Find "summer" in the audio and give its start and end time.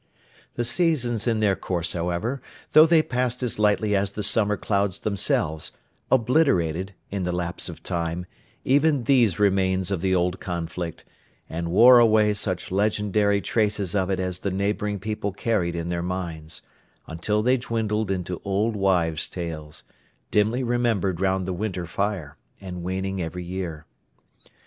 4.23-4.57